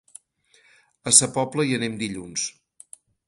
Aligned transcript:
A 1.11 1.13
Sa 1.17 1.29
Pobla 1.37 1.67
hi 1.67 1.77
anem 1.79 1.99
dilluns. 2.01 2.47